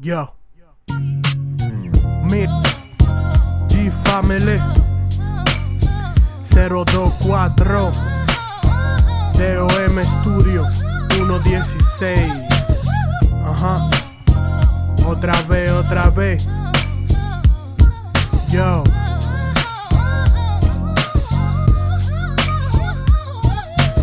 [0.00, 0.32] Yo.
[2.30, 2.48] Mid.
[3.68, 4.60] G Family.
[6.50, 7.90] 024.
[9.34, 10.64] DOM Studio.
[11.10, 12.30] 116.
[13.44, 13.90] Ajá.
[15.04, 16.48] Otra vez, otra vez.
[18.50, 18.84] Yo.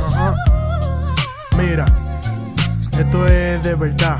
[0.07, 0.35] Ajá.
[1.57, 1.85] Mira.
[2.91, 4.19] Esto es de verdad.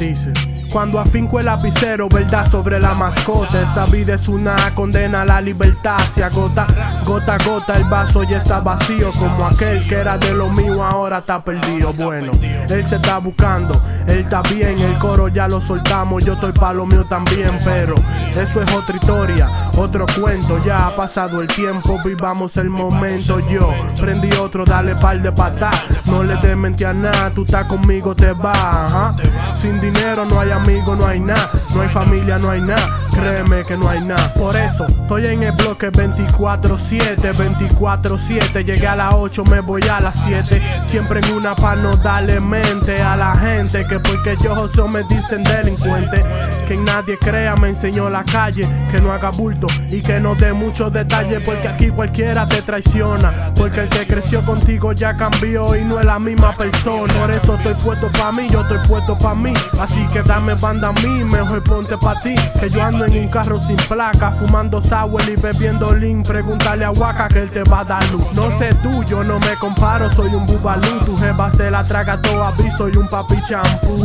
[0.00, 0.59] Dice.
[0.72, 3.60] Cuando afinco el lapicero, verdad sobre la mascota.
[3.60, 5.96] Esta vida es una condena a la libertad.
[6.14, 6.66] Se agota,
[7.04, 9.10] gota a gota, el vaso ya está vacío.
[9.18, 11.92] Como aquel que era de lo mío, ahora está perdido.
[11.94, 12.30] Bueno,
[12.68, 14.80] él se está buscando, él está bien.
[14.80, 17.50] El coro ya lo soltamos, yo estoy pa' lo mío también.
[17.64, 17.96] Pero
[18.30, 20.62] eso es otra historia, otro cuento.
[20.64, 23.40] Ya ha pasado el tiempo, vivamos el momento.
[23.48, 25.84] Yo prendí otro, dale par de patas.
[26.06, 28.99] No le des mente a nada, tú estás conmigo, te vas.
[29.60, 31.50] Sin dinero no hay amigo, no hay nada.
[31.74, 32.99] No hay familia, no hay nada.
[33.20, 34.32] Créeme que no hay nada.
[34.34, 38.64] Por eso estoy en el bloque 24-7, 24-7.
[38.64, 40.62] Llegué a las 8, me voy a las 7.
[40.86, 43.84] Siempre en una pa' no darle mente a la gente.
[43.86, 46.24] Que porque yo soy me dicen delincuente.
[46.66, 48.66] Que nadie crea, me enseñó la calle.
[48.90, 51.42] Que no haga bulto y que no dé muchos detalles.
[51.44, 53.52] Porque aquí cualquiera te traiciona.
[53.54, 57.12] Porque el que creció contigo ya cambió y no es la misma persona.
[57.14, 59.52] Por eso estoy puesto pa' mí, yo estoy puesto pa' mí.
[59.78, 62.34] Así que dame banda a mí, mejor ponte pa' ti.
[62.58, 66.22] Que yo ando en un carro sin placa, fumando sour y bebiendo lean.
[66.22, 68.24] Pregúntale a Waka que él te va a dar luz.
[68.34, 71.00] No sé tú, yo no me comparo, soy un bubalú.
[71.04, 73.98] Tu jeva se la traga todo a mí, soy un papi champú.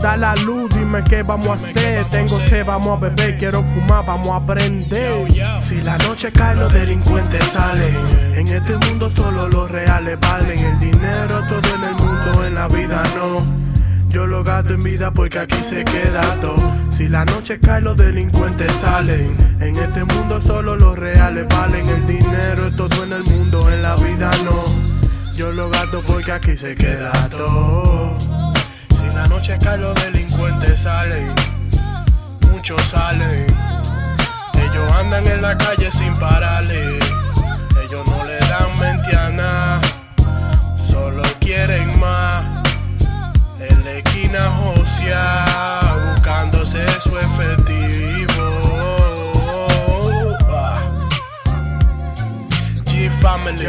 [0.00, 2.08] Da la luz, dime qué vamos a hacer.
[2.08, 5.28] Tengo sed, vamos a beber, quiero fumar, vamos a aprender.
[5.62, 7.96] Si la noche cae, los delincuentes salen.
[8.34, 10.58] En este mundo solo los reales valen.
[10.58, 13.59] El dinero todo en el mundo, en la vida no.
[14.10, 16.56] Yo lo gasto en vida porque aquí se queda todo.
[16.90, 19.36] Si la noche cae, los delincuentes salen.
[19.60, 21.88] En este mundo solo los reales valen.
[21.88, 24.64] El dinero es todo en el mundo, en la vida no.
[25.36, 28.18] Yo lo gasto porque aquí se queda todo.
[28.90, 31.32] Si la noche cae, los delincuentes salen.
[32.50, 33.46] Muchos salen.
[34.54, 36.98] Ellos andan en la calle sin pararle.
[53.50, 53.66] Family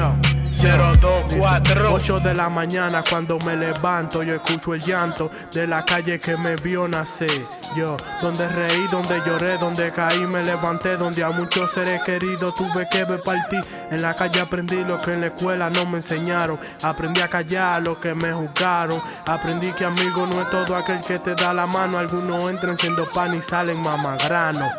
[0.62, 6.20] 024 8 de la mañana cuando me levanto Yo escucho el llanto de la calle
[6.20, 7.48] que me vio nacer.
[7.76, 12.88] Yo, donde reí, donde lloré, donde caí, me levanté Donde a muchos seres queridos tuve
[12.92, 13.64] que ver partir.
[13.90, 16.60] En la calle aprendí lo que en la escuela no me enseñaron.
[16.84, 19.02] Aprendí a callar lo que me juzgaron.
[19.26, 21.98] Aprendí que amigo no es todo aquel que te da la mano.
[21.98, 24.70] Algunos entran siendo pan y salen mamagrano.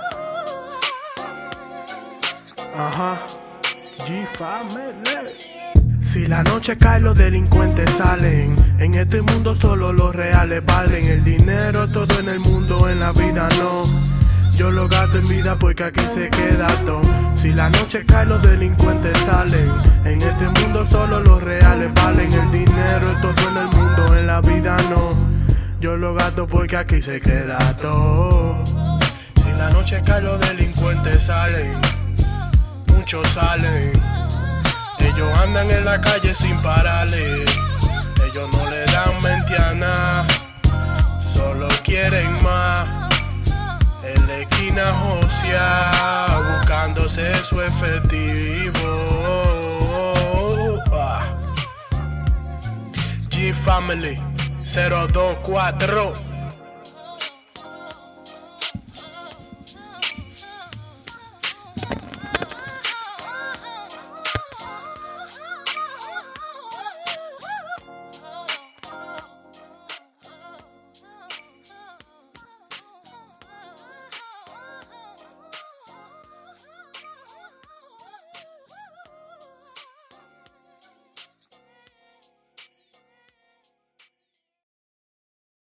[2.79, 3.19] Ajá
[6.05, 8.57] Si la noche cae, los delincuentes salen.
[8.79, 11.05] En este mundo solo los reales valen.
[11.05, 13.85] El dinero todo en el mundo, en la vida no.
[14.55, 17.03] Yo lo gasto en vida porque aquí se queda todo.
[17.37, 19.71] Si la noche cae, los delincuentes salen.
[20.05, 22.33] En este mundo solo los reales valen.
[22.33, 25.13] El dinero todo en el mundo, en la vida no.
[25.81, 28.65] Yo lo gasto porque aquí se queda todo.
[29.37, 32.02] Si la noche cae, los delincuentes salen.
[33.03, 33.93] Muchos salen.
[35.01, 37.43] Ellos andan en la calle sin pararle.
[38.25, 40.27] Ellos no le dan mente a nada.
[41.35, 43.11] Solo quieren más.
[44.05, 45.91] En la esquina josia,
[46.55, 48.73] buscándose su efectivo.
[53.31, 54.17] G Family
[54.73, 56.32] 024